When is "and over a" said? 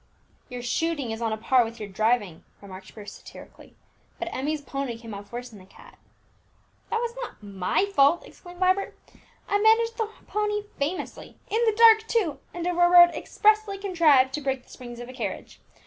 12.51-12.89